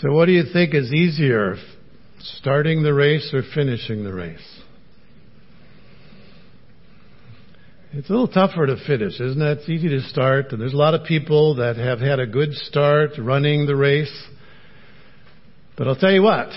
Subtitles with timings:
[0.00, 1.56] So what do you think is easier,
[2.20, 4.60] starting the race or finishing the race?
[7.92, 9.58] It's a little tougher to finish, isn't it?
[9.58, 12.54] It's easy to start, and there's a lot of people that have had a good
[12.54, 14.26] start running the race.
[15.76, 16.48] But I'll tell you what,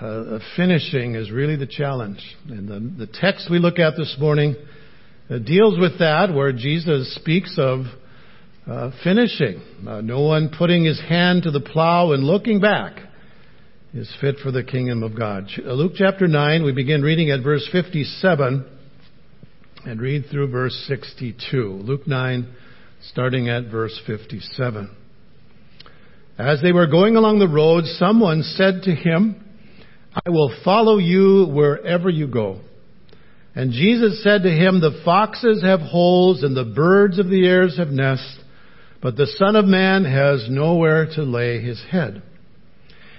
[0.00, 2.24] uh, finishing is really the challenge.
[2.48, 4.56] And the, the text we look at this morning
[5.28, 7.84] uh, deals with that, where Jesus speaks of
[8.70, 9.60] uh, finishing.
[9.86, 13.00] Uh, no one putting his hand to the plow and looking back
[13.92, 15.48] is fit for the kingdom of God.
[15.58, 18.64] Uh, Luke chapter 9, we begin reading at verse 57
[19.86, 21.80] and read through verse 62.
[21.82, 22.54] Luke 9,
[23.10, 24.96] starting at verse 57.
[26.38, 29.44] As they were going along the road, someone said to him,
[30.14, 32.60] I will follow you wherever you go.
[33.54, 37.68] And Jesus said to him, The foxes have holes and the birds of the air
[37.76, 38.38] have nests,
[39.02, 42.22] but the Son of Man has nowhere to lay his head.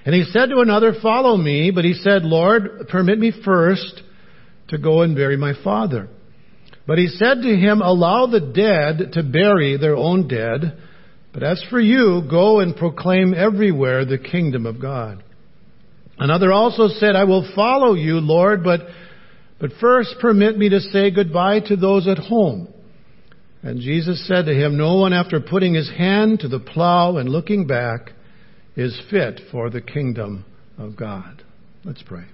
[0.04, 1.70] And he said to another, Follow me.
[1.70, 4.02] But he said, Lord, permit me first
[4.68, 6.08] to go and bury my father.
[6.86, 10.78] But he said to him, Allow the dead to bury their own dead,
[11.32, 15.22] but as for you, go and proclaim everywhere the kingdom of God.
[16.18, 18.80] Another also said, I will follow you, Lord, but,
[19.58, 22.71] but first permit me to say goodbye to those at home.
[23.62, 27.28] And Jesus said to him, No one after putting his hand to the plow and
[27.28, 28.10] looking back
[28.76, 30.44] is fit for the kingdom
[30.78, 31.44] of God.
[31.84, 32.24] Let's pray.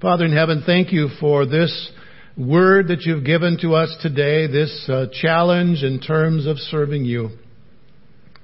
[0.00, 1.90] Father in heaven, thank you for this
[2.36, 7.30] word that you've given to us today, this uh, challenge in terms of serving you.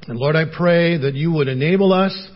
[0.07, 2.29] And Lord, I pray that you would enable us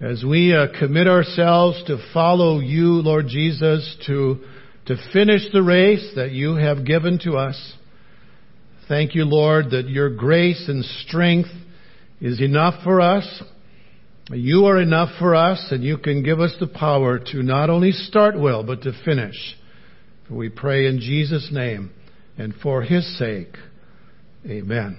[0.00, 4.38] as we uh, commit ourselves to follow you, Lord Jesus, to,
[4.86, 7.74] to finish the race that you have given to us.
[8.90, 11.50] Thank you, Lord, that your grace and strength
[12.20, 13.40] is enough for us.
[14.30, 17.92] You are enough for us, and you can give us the power to not only
[17.92, 19.36] start well, but to finish.
[20.26, 21.92] For we pray in Jesus' name
[22.36, 23.54] and for his sake.
[24.44, 24.98] Amen.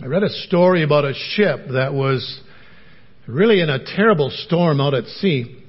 [0.00, 2.40] I read a story about a ship that was
[3.26, 5.63] really in a terrible storm out at sea.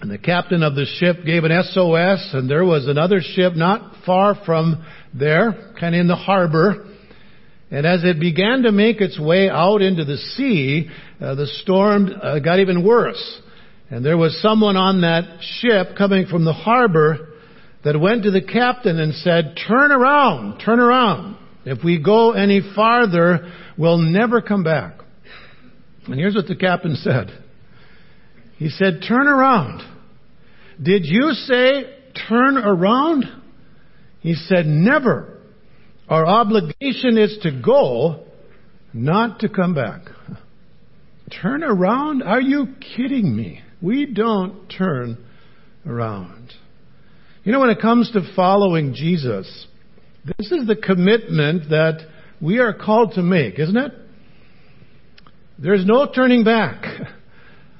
[0.00, 4.04] And the captain of the ship gave an SOS, and there was another ship not
[4.04, 4.84] far from
[5.14, 6.86] there, kind of in the harbor.
[7.70, 10.90] And as it began to make its way out into the sea,
[11.20, 13.40] uh, the storm uh, got even worse.
[13.90, 17.28] And there was someone on that ship coming from the harbor
[17.84, 21.36] that went to the captain and said, turn around, turn around.
[21.64, 25.00] If we go any farther, we'll never come back.
[26.06, 27.45] And here's what the captain said.
[28.56, 29.82] He said, turn around.
[30.82, 31.96] Did you say
[32.28, 33.24] turn around?
[34.20, 35.38] He said, never.
[36.08, 38.24] Our obligation is to go,
[38.92, 40.02] not to come back.
[41.42, 42.22] Turn around?
[42.22, 43.60] Are you kidding me?
[43.82, 45.18] We don't turn
[45.86, 46.52] around.
[47.44, 49.66] You know, when it comes to following Jesus,
[50.24, 52.06] this is the commitment that
[52.40, 53.92] we are called to make, isn't it?
[55.58, 56.84] There's no turning back.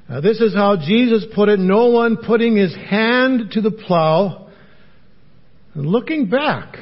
[0.08, 1.58] Uh, this is how Jesus put it.
[1.58, 4.48] No one putting his hand to the plow
[5.74, 6.76] and looking back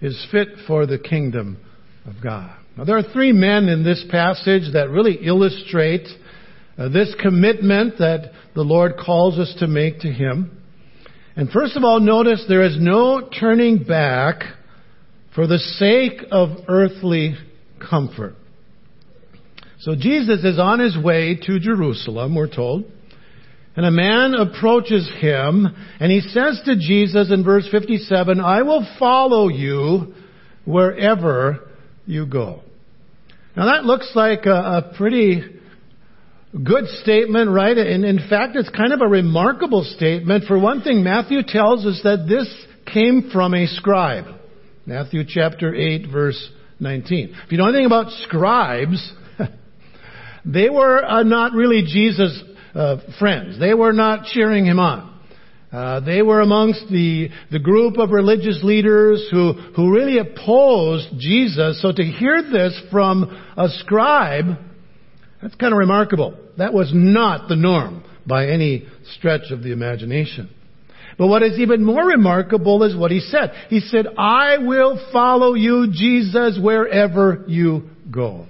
[0.00, 1.56] is fit for the kingdom
[2.04, 2.50] of God.
[2.76, 6.08] Now there are three men in this passage that really illustrate
[6.76, 10.58] uh, this commitment that the Lord calls us to make to Him.
[11.36, 14.42] And first of all, notice there is no turning back
[15.34, 17.36] for the sake of earthly
[17.88, 18.34] comfort.
[19.82, 22.84] So Jesus is on his way to Jerusalem, we're told.
[23.74, 25.66] And a man approaches him
[25.98, 30.14] and he says to Jesus in verse 57, I will follow you
[30.64, 31.68] wherever
[32.06, 32.60] you go.
[33.56, 35.42] Now that looks like a, a pretty
[36.52, 37.76] good statement, right?
[37.76, 40.44] And in fact, it's kind of a remarkable statement.
[40.44, 42.48] For one thing, Matthew tells us that this
[42.92, 44.26] came from a scribe.
[44.86, 47.34] Matthew chapter 8 verse 19.
[47.46, 49.12] If you know anything about scribes,
[50.44, 52.42] they were uh, not really Jesus'
[52.74, 53.58] uh, friends.
[53.58, 55.12] They were not cheering him on.
[55.72, 61.80] Uh, they were amongst the, the group of religious leaders who, who really opposed Jesus.
[61.80, 63.24] So to hear this from
[63.56, 64.58] a scribe,
[65.40, 66.36] that's kind of remarkable.
[66.58, 68.86] That was not the norm by any
[69.16, 70.50] stretch of the imagination.
[71.16, 73.52] But what is even more remarkable is what he said.
[73.68, 78.46] He said, I will follow you, Jesus, wherever you go.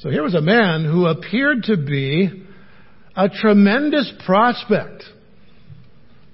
[0.00, 2.44] So here was a man who appeared to be
[3.16, 5.02] a tremendous prospect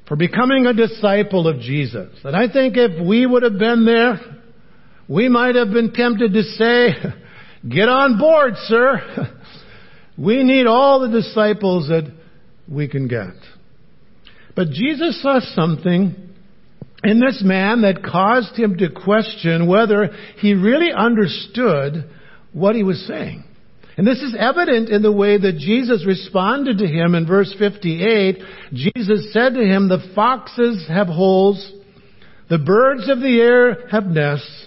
[0.06, 2.10] for becoming a disciple of Jesus.
[2.24, 4.20] And I think if we would have been there,
[5.08, 6.88] we might have been tempted to say,
[7.66, 9.34] get on board, sir.
[10.18, 12.12] We need all the disciples that
[12.70, 13.32] we can get.
[14.54, 16.14] But Jesus saw something
[17.02, 22.10] in this man that caused him to question whether he really understood
[22.52, 23.44] what he was saying.
[23.96, 28.38] And this is evident in the way that Jesus responded to him in verse 58.
[28.72, 31.72] Jesus said to him, The foxes have holes,
[32.50, 34.66] the birds of the air have nests,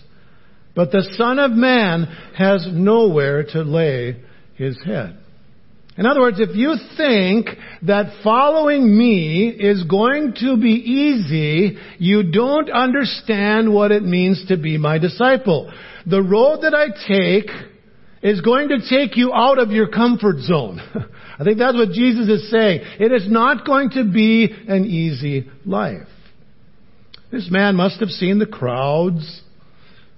[0.76, 2.04] but the Son of Man
[2.38, 4.22] has nowhere to lay
[4.56, 5.18] his head.
[5.98, 7.48] In other words, if you think
[7.82, 14.58] that following me is going to be easy, you don't understand what it means to
[14.58, 15.74] be my disciple.
[16.06, 17.50] The road that I take
[18.28, 20.80] is going to take you out of your comfort zone.
[21.40, 22.82] I think that's what Jesus is saying.
[23.00, 26.08] It is not going to be an easy life.
[27.32, 29.42] This man must have seen the crowds,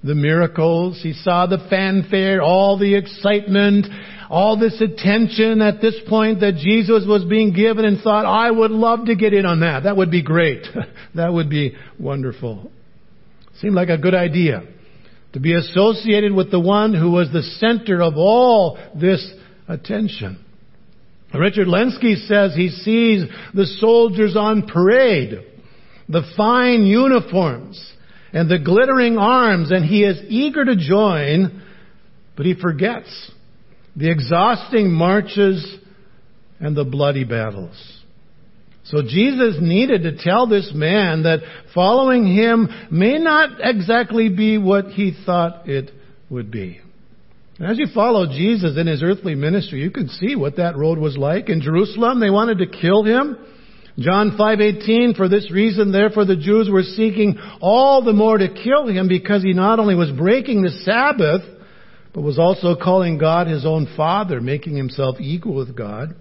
[0.03, 0.99] the miracles.
[1.01, 3.87] He saw the fanfare, all the excitement,
[4.29, 8.71] all this attention at this point that Jesus was being given and thought, I would
[8.71, 9.83] love to get in on that.
[9.83, 10.65] That would be great.
[11.15, 12.71] that would be wonderful.
[13.59, 14.63] Seemed like a good idea
[15.33, 19.31] to be associated with the one who was the center of all this
[19.67, 20.43] attention.
[21.33, 23.23] Richard Lenski says he sees
[23.53, 25.39] the soldiers on parade,
[26.07, 27.93] the fine uniforms,
[28.33, 31.61] and the glittering arms, and he is eager to join,
[32.35, 33.31] but he forgets
[33.95, 35.77] the exhausting marches
[36.59, 37.98] and the bloody battles.
[38.89, 41.41] So Jesus needed to tell this man that
[41.75, 45.91] following him may not exactly be what he thought it
[46.27, 46.81] would be.
[47.59, 50.97] And As you follow Jesus in his earthly ministry, you can see what that road
[50.97, 51.49] was like.
[51.49, 53.37] In Jerusalem, they wanted to kill him.
[53.99, 58.87] John 5:18 For this reason therefore the Jews were seeking all the more to kill
[58.87, 61.43] him because he not only was breaking the Sabbath
[62.13, 66.15] but was also calling God his own father making himself equal with God.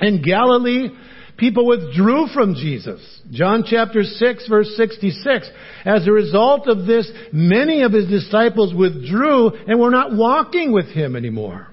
[0.00, 0.88] In Galilee
[1.38, 3.00] People withdrew from Jesus.
[3.30, 5.48] John chapter 6 verse 66.
[5.84, 10.86] As a result of this, many of his disciples withdrew and were not walking with
[10.86, 11.68] him anymore.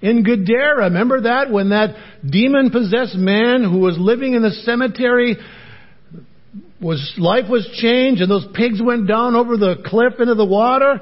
[0.00, 5.36] In Gadara, remember that when that demon possessed man who was living in the cemetery
[6.80, 11.00] was, life was changed and those pigs went down over the cliff into the water?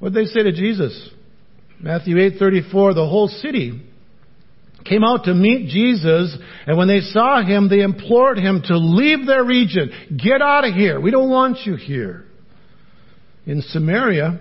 [0.00, 1.10] What did they say to Jesus?
[1.80, 3.80] Matthew 8:34, the whole city
[4.92, 6.36] came out to meet Jesus,
[6.66, 9.90] and when they saw him, they implored him to leave their region.
[10.22, 11.00] Get out of here.
[11.00, 12.24] We don't want you here.
[13.46, 14.40] In Samaria,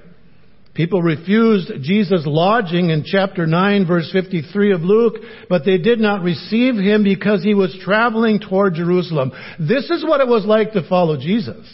[0.73, 5.15] people refused Jesus' lodging in chapter 9, verse 53 of Luke,
[5.49, 9.31] but they did not receive him because he was traveling toward Jerusalem.
[9.59, 11.67] This is what it was like to follow Jesus.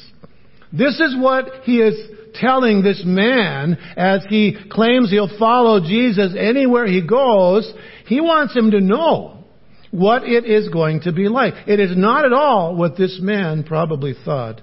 [0.71, 1.95] This is what he is
[2.35, 7.71] telling this man as he claims he'll follow Jesus anywhere he goes.
[8.07, 9.43] He wants him to know
[9.91, 11.53] what it is going to be like.
[11.67, 14.61] It is not at all what this man probably thought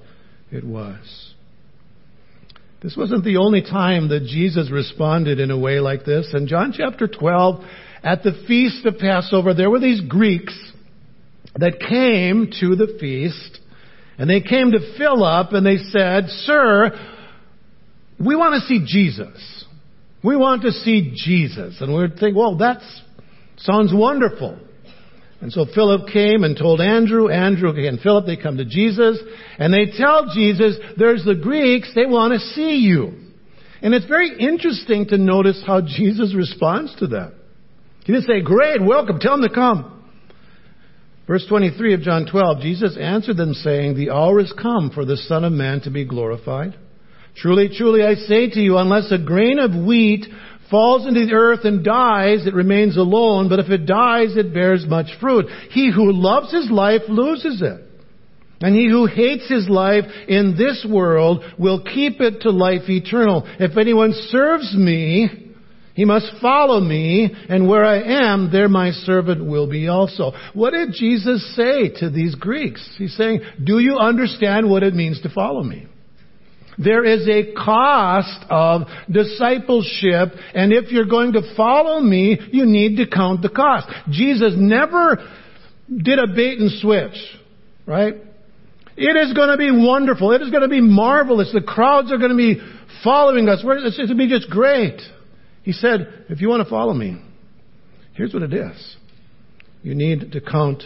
[0.51, 1.35] it was.
[2.83, 6.33] This wasn't the only time that Jesus responded in a way like this.
[6.35, 7.65] In John chapter 12,
[8.03, 10.55] at the feast of Passover, there were these Greeks
[11.57, 13.61] that came to the feast,
[14.19, 16.91] and they came to Philip and they said, Sir,
[18.19, 19.65] we want to see Jesus.
[20.23, 21.81] We want to see Jesus.
[21.81, 22.85] And we'd think, well, that's
[23.57, 24.59] Sounds wonderful.
[25.41, 29.19] And so Philip came and told Andrew, Andrew and Philip, they come to Jesus,
[29.59, 33.13] and they tell Jesus, there's the Greeks, they want to see you.
[33.83, 37.35] And it's very interesting to notice how Jesus responds to that.
[38.05, 39.91] He didn't say, great, welcome, tell them to come.
[41.27, 45.17] Verse 23 of John 12, Jesus answered them saying, the hour is come for the
[45.17, 46.79] Son of Man to be glorified.
[47.37, 50.27] Truly, truly, I say to you, unless a grain of wheat
[50.75, 54.85] falls into the earth and dies, it remains alone, but if it dies, it bears
[54.89, 55.47] much fruit.
[55.71, 57.81] He who loves his life loses it.
[58.61, 63.45] And he who hates his life in this world will keep it to life eternal.
[63.61, 65.55] If anyone serves me,
[65.95, 70.33] he must follow me, and where I am, there my servant will be also.
[70.55, 72.85] What did Jesus say to these Greeks?
[72.99, 75.87] He's saying, do you understand what it means to follow me?
[76.79, 82.97] There is a cost of discipleship, and if you're going to follow me, you need
[82.97, 83.89] to count the cost.
[84.11, 85.19] Jesus never
[85.89, 87.17] did a bait and switch,
[87.87, 88.15] right?
[88.97, 90.33] It is going to be wonderful.
[90.33, 91.51] It is going to be marvelous.
[91.53, 92.61] The crowds are going to be
[93.03, 93.63] following us.
[93.65, 95.01] It's going to be just great.
[95.63, 97.21] He said, if you want to follow me,
[98.15, 98.97] here's what it is.
[99.83, 100.83] You need to count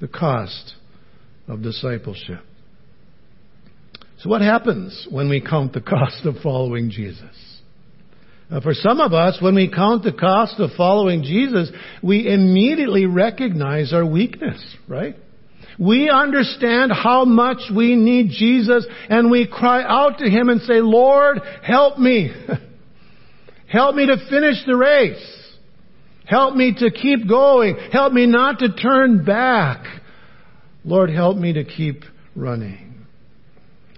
[0.00, 0.74] the cost
[1.46, 2.40] of discipleship.
[4.24, 7.20] So what happens when we count the cost of following Jesus?
[8.50, 11.70] Uh, for some of us, when we count the cost of following Jesus,
[12.02, 15.14] we immediately recognize our weakness, right?
[15.78, 20.80] We understand how much we need Jesus and we cry out to Him and say,
[20.80, 22.32] Lord, help me.
[23.70, 25.52] help me to finish the race.
[26.24, 27.76] Help me to keep going.
[27.92, 29.84] Help me not to turn back.
[30.82, 32.04] Lord, help me to keep
[32.34, 32.83] running.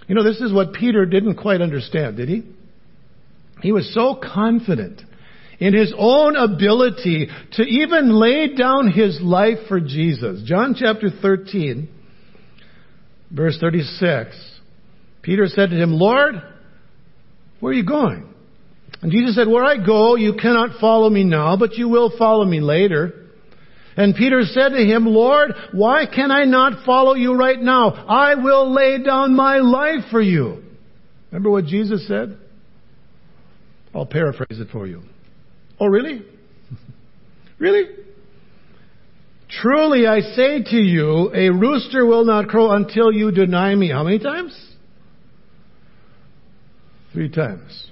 [0.09, 2.43] You know, this is what Peter didn't quite understand, did he?
[3.63, 5.03] He was so confident
[5.59, 10.43] in his own ability to even lay down his life for Jesus.
[10.45, 11.89] John chapter 13,
[13.31, 14.37] verse 36.
[15.23, 16.35] Peter said to him, Lord,
[17.61, 18.33] where are you going?
[19.03, 22.45] And Jesus said, Where I go, you cannot follow me now, but you will follow
[22.45, 23.25] me later.
[23.97, 27.88] And Peter said to him, Lord, why can I not follow you right now?
[27.88, 30.62] I will lay down my life for you.
[31.31, 32.37] Remember what Jesus said?
[33.95, 35.03] I'll paraphrase it for you.
[35.81, 36.23] Oh, really?
[37.59, 37.85] really?
[39.49, 43.91] Truly I say to you, a rooster will not crow until you deny me.
[43.91, 44.55] How many times?
[47.15, 47.91] Three times.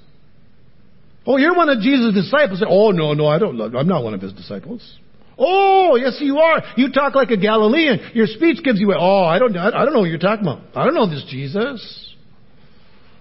[1.26, 2.62] Oh, you're one of Jesus' disciples.
[2.68, 3.58] Oh, no, no, I don't.
[3.74, 4.98] I'm not one of his disciples.
[5.36, 6.62] Oh, yes, you are.
[6.76, 8.12] You talk like a Galilean.
[8.14, 8.96] Your speech gives you away.
[8.98, 10.62] Oh, I don't, know I don't know what you're talking about.
[10.74, 12.14] I don't know this Jesus.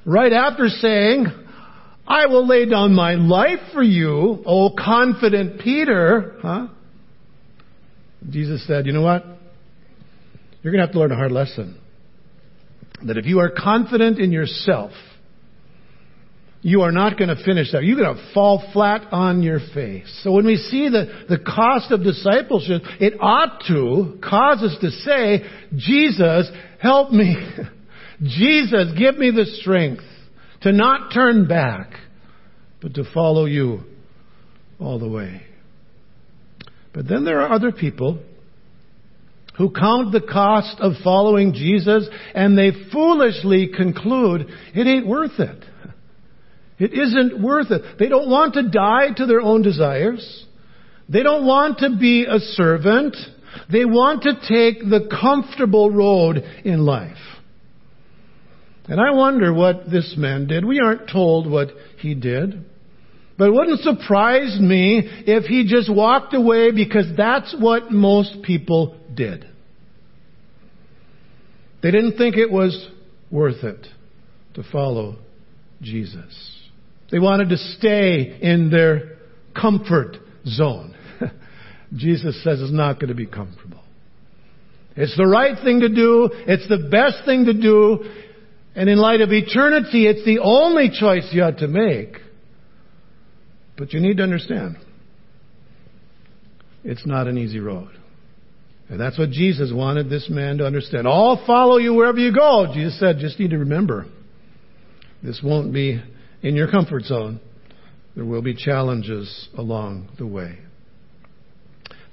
[0.06, 1.28] Right after saying,
[2.08, 6.68] I will lay down my life for you, oh confident Peter, huh?
[8.30, 9.26] Jesus said, you know what?
[10.62, 11.80] You're going to have to learn a hard lesson.
[13.06, 14.92] That if you are confident in yourself,
[16.64, 17.84] you are not going to finish that.
[17.84, 20.22] You're going to fall flat on your face.
[20.24, 24.90] So when we see the, the cost of discipleship, it ought to cause us to
[24.90, 25.44] say,
[25.76, 26.50] Jesus,
[26.82, 27.36] help me.
[28.24, 30.06] Jesus, give me the strength
[30.62, 31.92] to not turn back,
[32.82, 33.82] but to follow you
[34.80, 35.42] all the way.
[36.94, 38.24] But then there are other people
[39.58, 45.66] who count the cost of following Jesus and they foolishly conclude it ain't worth it.
[46.84, 47.98] It isn't worth it.
[47.98, 50.46] They don't want to die to their own desires.
[51.08, 53.16] They don't want to be a servant.
[53.72, 57.16] They want to take the comfortable road in life.
[58.90, 60.66] And I wonder what this man did.
[60.66, 62.66] We aren't told what he did.
[63.38, 69.00] But it wouldn't surprise me if he just walked away because that's what most people
[69.16, 69.46] did.
[71.82, 72.90] They didn't think it was
[73.32, 73.88] worth it
[74.56, 75.20] to follow
[75.82, 76.53] Jesus.
[77.14, 79.18] They wanted to stay in their
[79.56, 80.18] comfort
[80.48, 80.96] zone.
[81.96, 83.84] Jesus says it's not going to be comfortable.
[84.96, 86.32] It's the right thing to do.
[86.34, 88.04] It's the best thing to do.
[88.74, 92.16] And in light of eternity, it's the only choice you ought to make.
[93.78, 94.78] But you need to understand,
[96.84, 97.92] it's not an easy road.
[98.90, 101.08] And that's what Jesus wanted this man to understand.
[101.08, 102.72] I'll follow you wherever you go.
[102.74, 104.08] Jesus said, just need to remember,
[105.22, 106.02] this won't be
[106.44, 107.40] in your comfort zone.
[108.16, 110.60] There will be challenges along the way.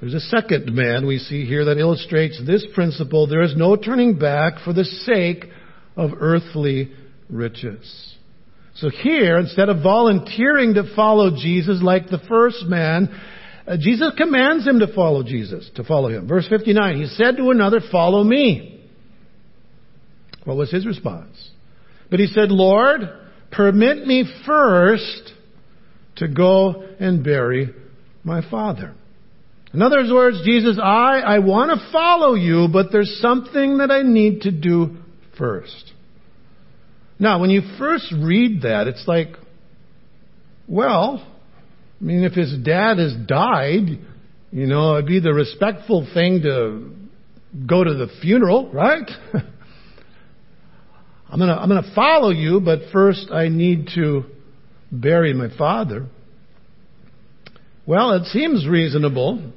[0.00, 3.26] There's a second man we see here that illustrates this principle.
[3.26, 5.44] There is no turning back for the sake
[5.94, 6.90] of earthly
[7.28, 8.16] riches.
[8.76, 13.10] So here, instead of volunteering to follow Jesus like the first man,
[13.66, 16.26] uh, Jesus commands him to follow Jesus, to follow him.
[16.26, 18.88] Verse 59, he said to another, follow me.
[20.44, 21.50] What was his response?
[22.10, 23.02] But he said, Lord,
[23.50, 25.32] permit me first
[26.16, 27.74] to go and bury
[28.24, 28.94] my father.
[29.72, 34.02] In other words, Jesus, I, I want to follow you, but there's something that I
[34.02, 34.96] need to do
[35.38, 35.92] first.
[37.18, 39.28] Now, when you first read that, it's like,
[40.66, 41.24] well,
[42.00, 44.00] I mean, if his dad has died,
[44.50, 46.90] you know, it'd be the respectful thing to
[47.66, 49.08] go to the funeral, right?
[51.30, 54.24] I'm gonna, I'm gonna follow you, but first I need to
[54.90, 56.06] bury my father.
[57.86, 59.52] Well, it seems reasonable.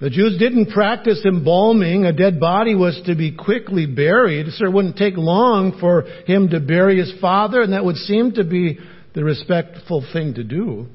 [0.00, 2.04] The Jews didn't practice embalming.
[2.04, 6.50] A dead body was to be quickly buried, so it wouldn't take long for him
[6.50, 8.78] to bury his father, and that would seem to be
[9.14, 10.86] the respectful thing to do.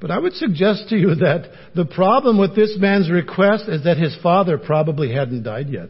[0.00, 3.98] But I would suggest to you that the problem with this man's request is that
[3.98, 5.88] his father probably hadn't died yet.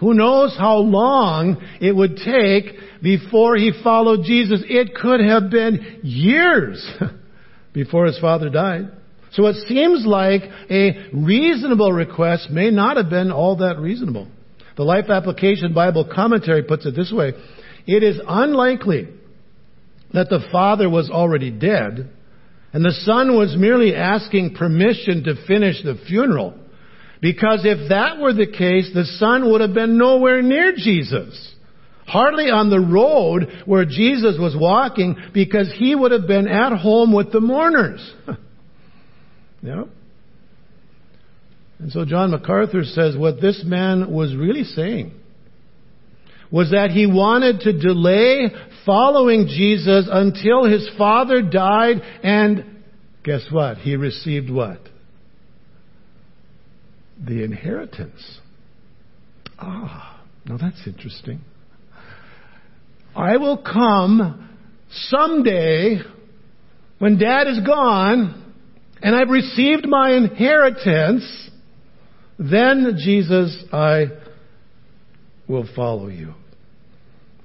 [0.00, 4.62] Who knows how long it would take before he followed Jesus?
[4.64, 6.88] It could have been years
[7.72, 8.92] before his father died.
[9.32, 14.28] So it seems like a reasonable request may not have been all that reasonable.
[14.76, 17.32] The Life Application Bible Commentary puts it this way.
[17.86, 19.08] It is unlikely
[20.14, 22.08] that the father was already dead,
[22.72, 26.54] and the son was merely asking permission to finish the funeral.
[27.20, 31.54] Because if that were the case, the son would have been nowhere near Jesus.
[32.06, 37.12] Hardly on the road where Jesus was walking because he would have been at home
[37.12, 38.14] with the mourners.
[39.62, 39.84] yeah.
[41.78, 45.12] And so John MacArthur says what this man was really saying
[46.50, 48.46] was that he wanted to delay
[48.86, 52.82] following Jesus until his father died and
[53.22, 53.76] guess what?
[53.78, 54.80] He received what?
[57.24, 58.40] The inheritance.
[59.58, 61.40] Ah, now that's interesting.
[63.16, 64.48] I will come
[64.90, 65.98] someday
[66.98, 68.54] when dad is gone
[69.02, 71.50] and I've received my inheritance.
[72.38, 74.06] Then, Jesus, I
[75.48, 76.34] will follow you.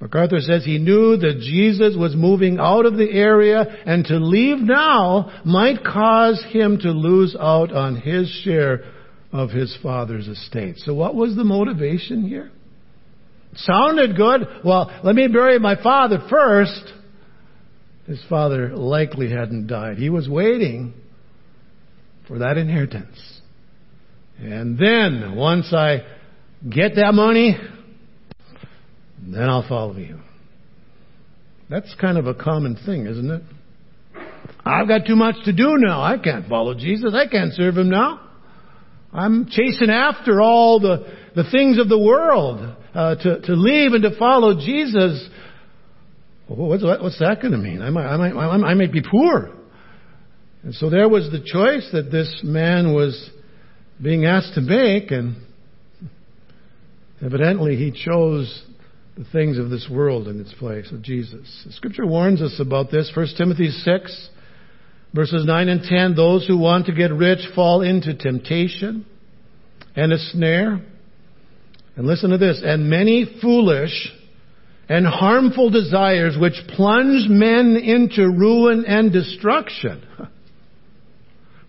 [0.00, 4.58] MacArthur says he knew that Jesus was moving out of the area and to leave
[4.58, 8.84] now might cause him to lose out on his share
[9.34, 10.76] of his father's estate.
[10.78, 12.52] So what was the motivation here?
[13.56, 14.46] Sounded good.
[14.64, 16.92] Well, let me bury my father first.
[18.06, 19.96] His father likely hadn't died.
[19.96, 20.94] He was waiting
[22.28, 23.40] for that inheritance.
[24.38, 26.04] And then, once I
[26.68, 27.56] get that money,
[29.20, 30.20] then I'll follow you.
[31.68, 33.42] That's kind of a common thing, isn't it?
[34.64, 36.02] I've got too much to do now.
[36.02, 37.14] I can't follow Jesus.
[37.14, 38.20] I can't serve him now.
[39.14, 42.76] I'm chasing after all the, the things of the world.
[42.94, 45.28] Uh, to, to leave and to follow Jesus.
[46.46, 47.82] What's, what's that going to mean?
[47.82, 49.50] I might, I, might, I might be poor.
[50.62, 53.30] And so there was the choice that this man was
[54.00, 55.38] being asked to make, and
[57.20, 58.64] evidently he chose
[59.18, 61.64] the things of this world in its place of Jesus.
[61.66, 63.10] The scripture warns us about this.
[63.12, 64.28] 1 Timothy 6,
[65.14, 66.14] verses 9 and 10.
[66.14, 69.06] Those who want to get rich fall into temptation
[69.94, 70.80] and a snare.
[71.96, 72.60] And listen to this.
[72.64, 74.12] And many foolish
[74.88, 80.02] and harmful desires which plunge men into ruin and destruction.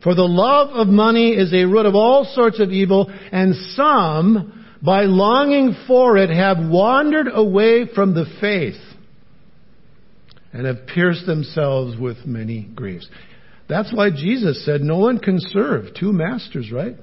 [0.04, 4.66] For the love of money is a root of all sorts of evil, and some
[4.86, 8.80] by longing for it, have wandered away from the faith
[10.54, 13.10] and have pierced themselves with many griefs.
[13.68, 16.96] That's why Jesus said no one can serve two masters, right?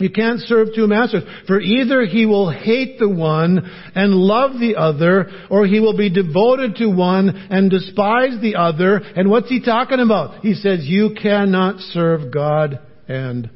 [0.00, 1.24] You can't serve two masters.
[1.46, 3.58] For either he will hate the one
[3.94, 8.98] and love the other, or he will be devoted to one and despise the other.
[8.98, 10.40] And what's he talking about?
[10.42, 13.50] He says you cannot serve God and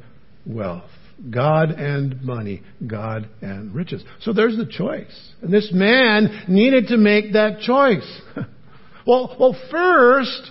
[0.44, 0.90] wealth.
[1.30, 4.02] God and money, God and riches.
[4.22, 5.32] So there's the choice.
[5.40, 8.20] And this man needed to make that choice.
[9.06, 10.50] well, well, first,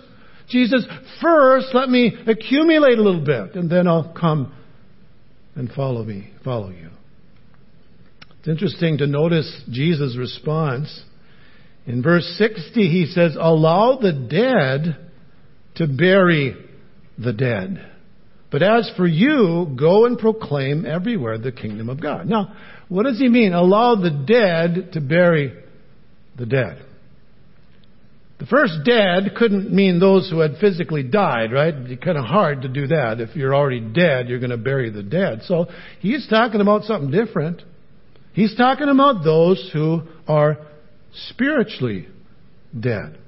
[0.52, 0.86] Jesus,
[1.22, 4.54] first let me accumulate a little bit and then I'll come
[5.56, 6.90] and follow me, follow you.
[8.40, 11.04] It's interesting to notice Jesus' response.
[11.86, 15.12] In verse 60, he says, Allow the dead
[15.76, 16.56] to bury
[17.18, 17.92] the dead.
[18.52, 22.28] But as for you, go and proclaim everywhere the kingdom of God.
[22.28, 22.54] Now,
[22.90, 23.54] what does he mean?
[23.54, 25.54] Allow the dead to bury
[26.38, 26.86] the dead.
[28.42, 31.76] The first dead couldn't mean those who had physically died, right?
[31.76, 33.22] It's kind of hard to do that.
[33.22, 35.42] If you're already dead, you're going to bury the dead.
[35.44, 35.68] So
[36.00, 37.62] he's talking about something different.
[38.34, 40.58] He's talking about those who are
[41.28, 42.08] spiritually
[42.78, 43.20] dead.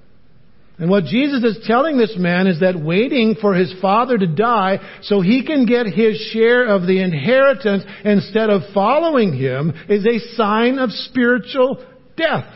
[0.80, 4.80] And what Jesus is telling this man is that waiting for his father to die
[5.04, 10.36] so he can get his share of the inheritance instead of following him is a
[10.36, 11.86] sign of spiritual
[12.18, 12.48] death.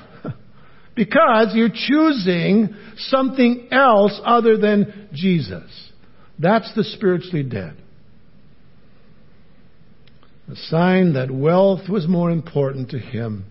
[0.97, 5.71] Because you're choosing something else other than Jesus.
[6.39, 7.77] That's the spiritually dead.
[10.51, 13.45] A sign that wealth was more important to him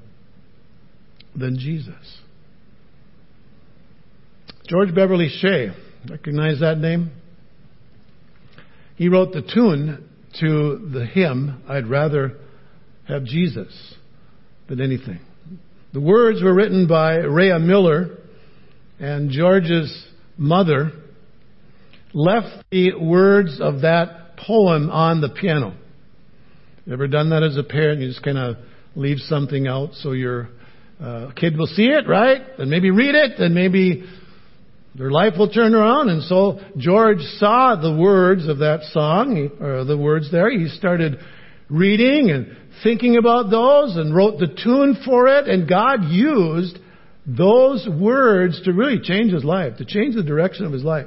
[1.36, 2.20] than Jesus.
[4.66, 5.70] George Beverly Shea,
[6.10, 7.12] recognize that name?
[8.96, 10.08] He wrote the tune
[10.40, 12.38] to the hymn, I'd rather
[13.06, 13.94] have Jesus
[14.68, 15.20] than anything.
[15.96, 18.18] The words were written by Rhea Miller,
[19.00, 20.06] and George's
[20.36, 20.92] mother
[22.12, 25.74] left the words of that poem on the piano.
[26.92, 28.02] Ever done that as a parent?
[28.02, 28.56] You just kind of
[28.94, 30.50] leave something out so your
[31.02, 32.42] uh, kid will see it, right?
[32.58, 34.04] And maybe read it, and maybe
[34.96, 36.10] their life will turn around.
[36.10, 40.50] And so George saw the words of that song, or the words there.
[40.50, 41.20] He started
[41.68, 45.48] reading and thinking about those and wrote the tune for it.
[45.48, 46.78] And God used
[47.26, 51.06] those words to really change his life, to change the direction of his life.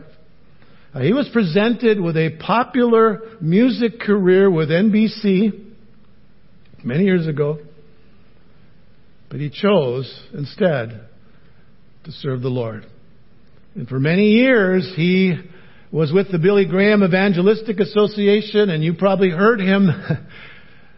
[0.94, 5.68] Uh, he was presented with a popular music career with NBC
[6.84, 7.60] many years ago,
[9.30, 11.08] but he chose instead
[12.06, 12.86] to serve the Lord.
[13.76, 15.36] And for many years, he
[15.92, 19.90] was with the Billy Graham Evangelistic Association, and you probably heard him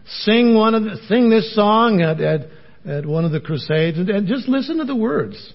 [0.06, 2.40] sing one of the, sing this song at, at,
[2.86, 5.52] at one of the crusades, and, and just listen to the words.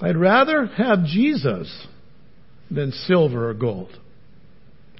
[0.00, 1.86] I'd rather have Jesus
[2.70, 3.96] than silver or gold.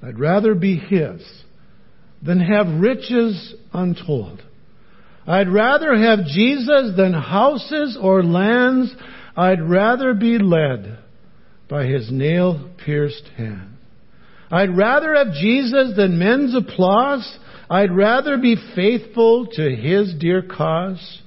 [0.02, 1.22] I'd rather be His
[2.22, 4.42] than have riches untold.
[5.26, 8.94] I'd rather have Jesus than houses or lands.
[9.36, 10.98] I'd rather be led
[11.68, 13.76] by His nail pierced hand.
[14.50, 17.38] I'd rather have Jesus than men's applause.
[17.70, 21.22] I'd rather be faithful to His dear cause.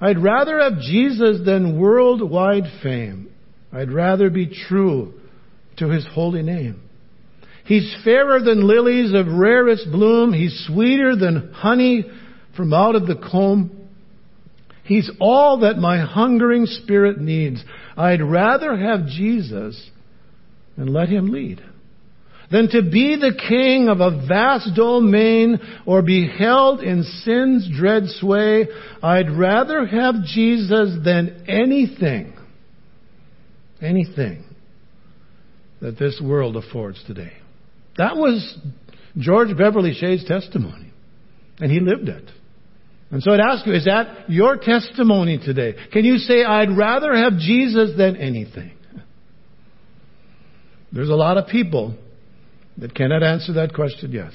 [0.00, 3.30] I'd rather have Jesus than worldwide fame.
[3.72, 5.14] I'd rather be true
[5.76, 6.80] to his holy name.
[7.64, 10.32] He's fairer than lilies of rarest bloom.
[10.32, 12.04] He's sweeter than honey
[12.56, 13.88] from out of the comb.
[14.84, 17.62] He's all that my hungering spirit needs.
[17.96, 19.90] I'd rather have Jesus
[20.76, 21.62] and let him lead
[22.50, 28.04] than to be the king of a vast domain or be held in sin's dread
[28.06, 28.66] sway.
[29.02, 32.36] I'd rather have Jesus than anything,
[33.80, 34.44] anything
[35.80, 37.32] that this world affords today.
[37.96, 38.58] That was
[39.16, 40.92] George Beverly Shea's testimony.
[41.60, 42.24] And he lived it.
[43.10, 45.74] And so I'd ask you, is that your testimony today?
[45.92, 48.72] Can you say, I'd rather have Jesus than anything?
[50.92, 51.96] There's a lot of people
[52.78, 54.32] that cannot answer that question yes.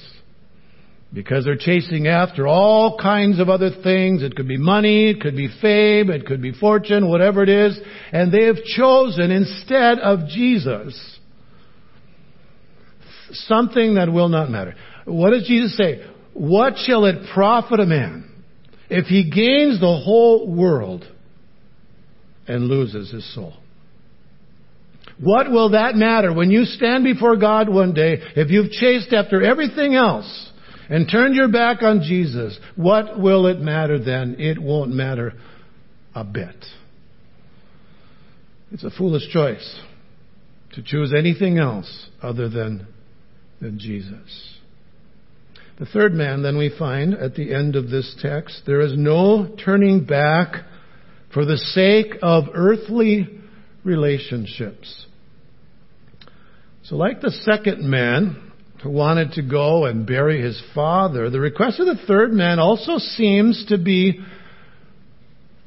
[1.14, 4.22] Because they're chasing after all kinds of other things.
[4.22, 7.80] It could be money, it could be fame, it could be fortune, whatever it is.
[8.12, 11.20] And they have chosen instead of Jesus
[13.32, 14.76] something that will not matter.
[15.06, 16.06] What does Jesus say?
[16.34, 18.30] What shall it profit a man
[18.90, 21.06] if he gains the whole world
[22.48, 23.54] and loses his soul?
[25.20, 29.44] What will that matter when you stand before God one day if you've chased after
[29.44, 30.52] everything else
[30.90, 32.58] and turned your back on Jesus?
[32.76, 34.36] What will it matter then?
[34.40, 35.34] It won't matter
[36.14, 36.66] a bit.
[38.72, 39.80] It's a foolish choice
[40.74, 42.88] to choose anything else other than
[43.62, 44.56] than Jesus.
[45.80, 49.56] The third man, then, we find at the end of this text, there is no
[49.64, 50.64] turning back
[51.34, 53.28] for the sake of earthly
[53.86, 55.06] relationships.
[56.84, 58.52] So, like the second man
[58.84, 62.98] who wanted to go and bury his father, the request of the third man also
[62.98, 64.20] seems to be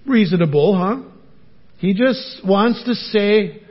[0.06, 1.02] reasonable, huh?
[1.78, 3.62] He just wants to say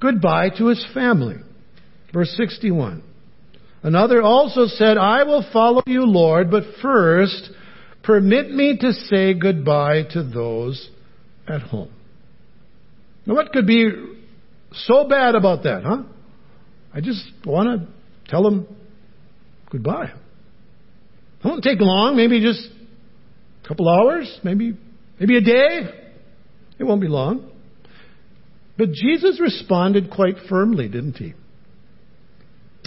[0.00, 1.36] goodbye to his family.
[2.12, 3.02] Verse 61.
[3.82, 7.50] Another also said, I will follow you, Lord, but first
[8.02, 10.90] permit me to say goodbye to those
[11.46, 11.92] at home.
[13.28, 13.90] Now, what could be
[14.72, 16.02] so bad about that, huh?
[16.94, 18.66] I just want to tell them
[19.70, 20.06] goodbye.
[20.06, 22.66] It won't take long, maybe just
[23.62, 24.76] a couple hours, maybe,
[25.20, 25.90] maybe a day.
[26.78, 27.50] It won't be long.
[28.78, 31.34] But Jesus responded quite firmly, didn't he?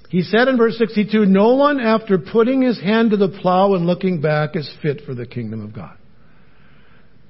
[0.10, 3.86] He said in verse 62, No one after putting his hand to the plow and
[3.86, 5.97] looking back is fit for the kingdom of God.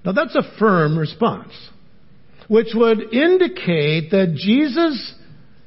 [0.06, 1.52] Now that's a firm response,
[2.52, 5.14] which would indicate that Jesus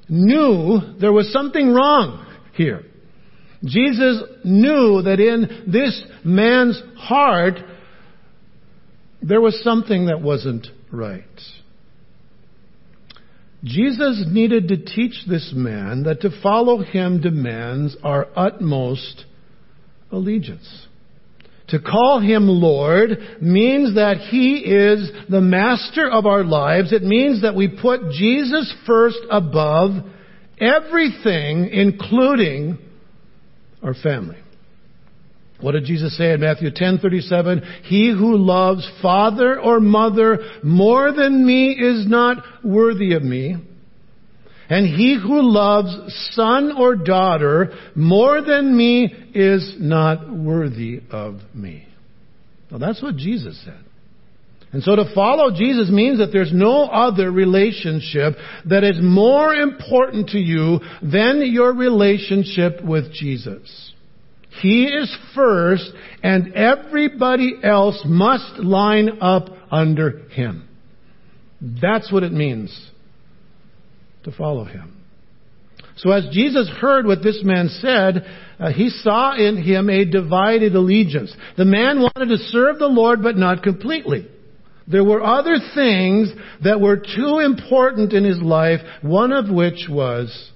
[0.06, 2.82] knew there was something wrong here.
[3.64, 7.54] Jesus knew that in this man's heart
[9.22, 11.24] there was something that wasn't right.
[13.64, 19.24] Jesus needed to teach this man that to follow him demands our utmost
[20.12, 20.86] allegiance.
[21.68, 26.92] To call him Lord means that he is the master of our lives.
[26.92, 29.92] It means that we put Jesus first above
[30.60, 32.78] everything, including
[33.82, 34.36] our family.
[35.60, 37.62] What did Jesus say in Matthew 10:37?
[37.84, 43.56] He who loves father or mother more than me is not worthy of me.
[44.74, 45.94] And he who loves
[46.34, 51.86] son or daughter more than me is not worthy of me.
[52.68, 53.78] Well, that's what Jesus said.
[54.72, 58.34] And so to follow Jesus means that there's no other relationship
[58.68, 63.92] that is more important to you than your relationship with Jesus.
[64.60, 65.88] He is first,
[66.24, 70.68] and everybody else must line up under Him.
[71.60, 72.90] That's what it means
[74.24, 75.04] to follow Him.
[75.96, 78.26] So as Jesus heard what this man said,
[78.58, 81.34] uh, he saw in him a divided allegiance.
[81.56, 84.28] The man wanted to serve the Lord, but not completely.
[84.86, 86.30] There were other things
[86.62, 90.50] that were too important in his life, one of which was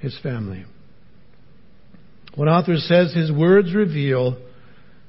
[0.00, 0.64] his family.
[2.34, 4.38] One author says his words reveal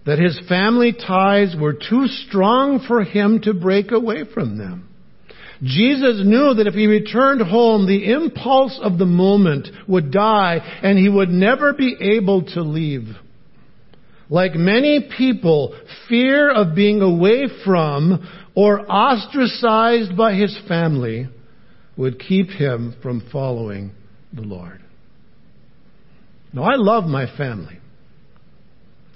[0.06, 4.90] that his family ties were too strong for him to break away from them.
[5.62, 10.98] Jesus knew that if he returned home, the impulse of the moment would die and
[10.98, 13.08] he would never be able to leave.
[14.30, 15.78] Like many people,
[16.10, 21.28] fear of being away from or ostracized by his family
[21.98, 23.92] would keep him from following
[24.34, 24.82] the Lord.
[26.52, 27.80] Now, I love my family.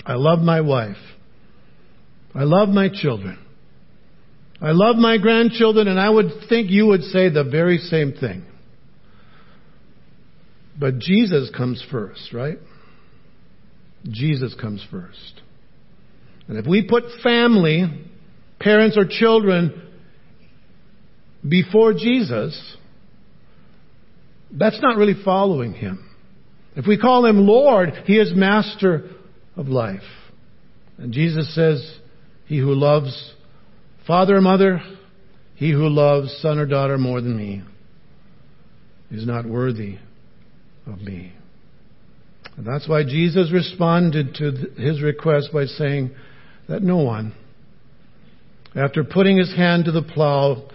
[0.05, 0.97] I love my wife.
[2.33, 3.39] I love my children.
[4.59, 8.43] I love my grandchildren, and I would think you would say the very same thing.
[10.79, 12.57] But Jesus comes first, right?
[14.09, 15.41] Jesus comes first.
[16.47, 18.05] And if we put family,
[18.59, 19.83] parents or children,
[21.47, 22.77] before Jesus,
[24.51, 26.03] that's not really following Him.
[26.75, 29.09] If we call Him Lord, He is Master
[29.55, 30.01] of life.
[30.97, 31.99] And Jesus says,
[32.45, 33.33] He who loves
[34.07, 34.81] father or mother,
[35.55, 37.61] he who loves son or daughter more than me
[39.11, 39.97] is not worthy
[40.85, 41.33] of me.
[42.55, 46.11] And that's why Jesus responded to his request by saying
[46.69, 47.33] that no one,
[48.75, 50.69] after putting his hand to the plow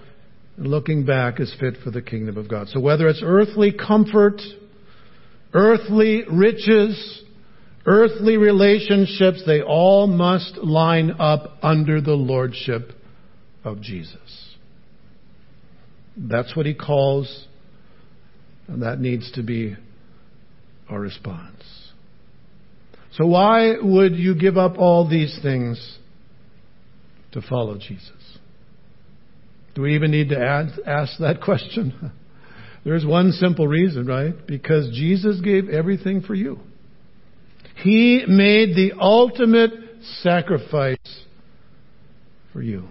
[0.56, 2.68] and looking back, is fit for the kingdom of God.
[2.68, 4.40] So whether it's earthly comfort,
[5.54, 7.22] earthly riches,
[7.86, 12.92] earthly relationships, they all must line up under the lordship
[13.64, 14.56] of Jesus.
[16.16, 17.46] That's what he calls,
[18.68, 19.76] and that needs to be
[20.88, 21.62] our response.
[23.12, 25.98] So why would you give up all these things
[27.32, 28.38] to follow Jesus?
[29.74, 32.12] Do we even need to add, ask that question?
[32.84, 34.34] There's one simple reason, right?
[34.46, 36.58] Because Jesus gave everything for you.
[37.76, 39.70] He made the ultimate
[40.20, 40.98] sacrifice
[42.52, 42.88] for you.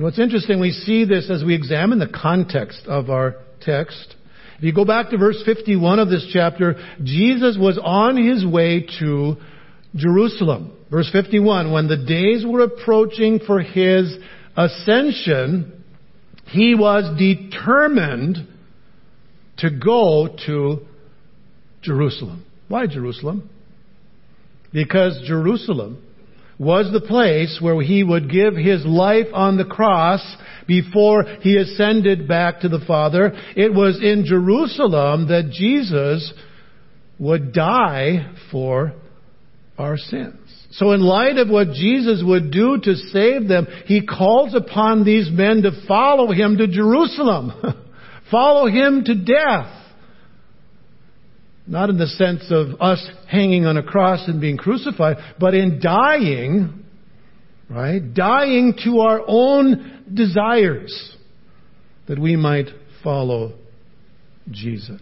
[0.00, 4.16] And what's interesting, we see this as we examine the context of our text.
[4.56, 8.86] If you go back to verse 51 of this chapter, Jesus was on his way
[8.98, 9.36] to
[9.94, 10.74] Jerusalem.
[10.90, 14.16] Verse 51, when the days were approaching for his
[14.56, 15.84] ascension,
[16.46, 18.38] he was determined
[19.58, 20.78] to go to
[21.82, 22.46] Jerusalem.
[22.68, 23.50] Why Jerusalem?
[24.72, 26.02] Because Jerusalem
[26.60, 30.20] was the place where he would give his life on the cross
[30.68, 33.32] before he ascended back to the Father.
[33.56, 36.34] It was in Jerusalem that Jesus
[37.18, 38.92] would die for
[39.78, 40.36] our sins.
[40.72, 45.30] So in light of what Jesus would do to save them, he calls upon these
[45.30, 47.52] men to follow him to Jerusalem.
[48.30, 49.79] follow him to death.
[51.70, 55.78] Not in the sense of us hanging on a cross and being crucified, but in
[55.80, 56.84] dying,
[57.70, 58.12] right?
[58.12, 61.16] Dying to our own desires
[62.08, 62.66] that we might
[63.04, 63.52] follow
[64.50, 65.00] Jesus.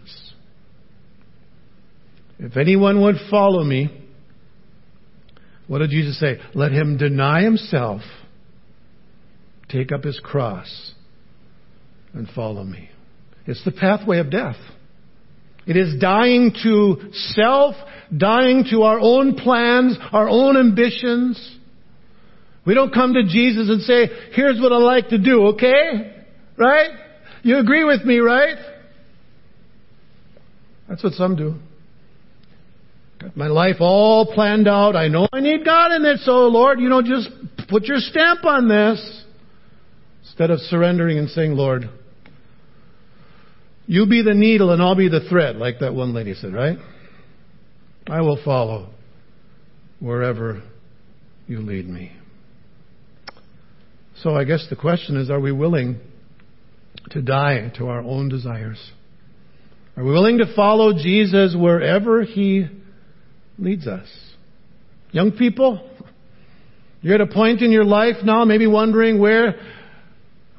[2.37, 4.05] If anyone would follow me,
[5.65, 6.37] what did Jesus say?
[6.53, 8.01] Let him deny himself,
[9.69, 10.93] take up his cross,
[12.13, 12.91] and follow me.
[13.47, 14.57] It's the pathway of death.
[15.69, 17.75] It is dying to self,
[18.15, 21.57] dying to our own plans, our own ambitions.
[22.65, 26.25] We don't come to Jesus and say, here's what I like to do, okay?
[26.57, 26.89] Right?
[27.43, 28.57] You agree with me, right?
[30.87, 31.53] That's what some do.
[33.21, 34.95] Got my life all planned out.
[34.95, 37.29] I know I need God in it, so Lord, you know, just
[37.69, 39.23] put your stamp on this.
[40.23, 41.89] Instead of surrendering and saying, Lord,
[43.89, 46.77] you be the needle and I'll be the thread, like that one lady said, right?
[48.07, 48.91] I will follow
[49.99, 50.61] wherever
[51.47, 52.11] you lead me.
[54.21, 55.99] So I guess the question is are we willing
[57.09, 58.91] to die to our own desires?
[59.97, 62.67] Are we willing to follow Jesus wherever he
[63.57, 64.07] leads us?
[65.11, 65.89] Young people,
[67.01, 69.55] you're at a point in your life now, maybe wondering where,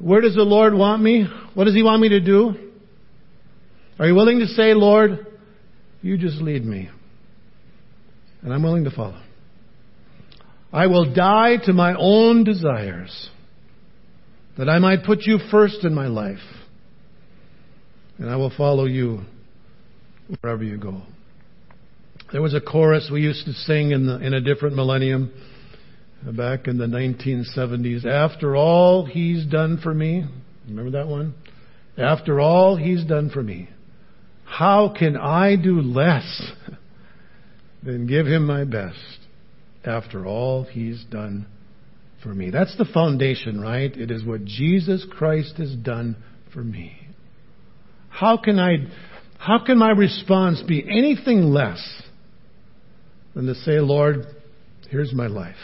[0.01, 1.29] where does the Lord want me?
[1.55, 2.69] What does he want me to do?
[4.00, 5.26] Are you willing to say, Lord,
[6.00, 6.88] you just lead me?
[8.40, 9.20] And I'm willing to follow.
[10.72, 13.28] I will die to my own desires
[14.56, 16.38] that I might put you first in my life.
[18.16, 19.20] And I will follow you
[20.40, 21.02] wherever you go.
[22.32, 25.30] There was a chorus we used to sing in, the, in a different millennium
[26.24, 28.06] back in the 1970s.
[28.06, 30.24] After all he's done for me,
[30.66, 31.34] remember that one?
[31.98, 33.68] After all he's done for me,
[34.50, 36.52] how can I do less
[37.82, 38.98] than give him my best
[39.84, 41.46] after all he's done
[42.22, 42.50] for me?
[42.50, 43.94] That's the foundation, right?
[43.94, 46.16] It is what Jesus Christ has done
[46.52, 46.96] for me.
[48.08, 48.88] How can I,
[49.38, 52.02] how can my response be anything less
[53.34, 54.26] than to say, Lord,
[54.90, 55.54] here's my life.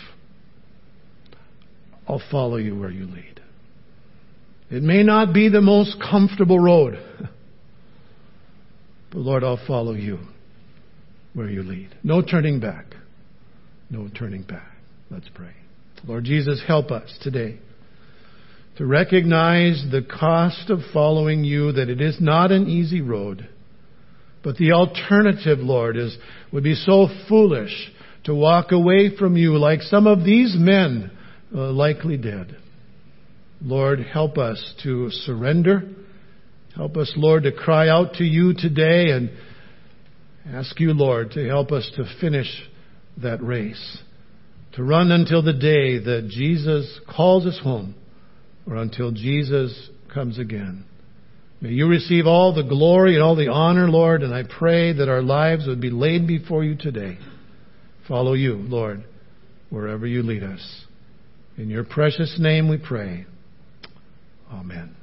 [2.08, 3.40] I'll follow you where you lead.
[4.70, 6.98] It may not be the most comfortable road,
[9.16, 10.18] but Lord, I'll follow you
[11.32, 11.88] where you lead.
[12.04, 12.84] No turning back.
[13.88, 14.76] No turning back.
[15.10, 15.54] Let's pray.
[16.06, 17.58] Lord Jesus, help us today
[18.76, 23.48] to recognize the cost of following you, that it is not an easy road.
[24.44, 26.14] But the alternative, Lord, is,
[26.52, 27.90] would be so foolish
[28.24, 31.10] to walk away from you like some of these men
[31.54, 32.54] uh, likely did.
[33.62, 35.84] Lord, help us to surrender.
[36.76, 39.30] Help us, Lord, to cry out to you today and
[40.46, 42.46] ask you, Lord, to help us to finish
[43.22, 43.98] that race,
[44.74, 47.94] to run until the day that Jesus calls us home
[48.66, 50.84] or until Jesus comes again.
[51.62, 55.08] May you receive all the glory and all the honor, Lord, and I pray that
[55.08, 57.16] our lives would be laid before you today.
[58.06, 59.04] Follow you, Lord,
[59.70, 60.84] wherever you lead us.
[61.56, 63.24] In your precious name we pray.
[64.52, 64.94] Amen.